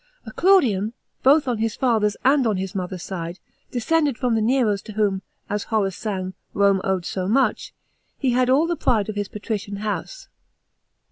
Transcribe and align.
A 0.25 0.31
CLiuilim, 0.31 0.93
bo 1.21 1.37
h 1.37 1.47
on 1.47 1.57
the 1.57 1.69
father's 1.69 2.17
and 2.25 2.47
on 2.47 2.55
the 2.55 2.71
mo 2.73 2.87
her's 2.87 3.03
side, 3.03 3.37
descended 3.69 4.17
from 4.17 4.33
the 4.33 4.41
Neros 4.41 4.81
to 4.81 4.93
whom, 4.93 5.21
as 5.47 5.65
Horace 5.65 5.95
sang, 5.95 6.33
Rome 6.55 6.81
owed 6.83 7.05
so 7.05 7.27
much, 7.27 7.71
he 8.17 8.31
had 8.31 8.49
all 8.49 8.65
the 8.65 8.75
pri<ie 8.75 9.09
of 9.09 9.15
his 9.15 9.27
patrician 9.27 9.75
house. 9.75 10.27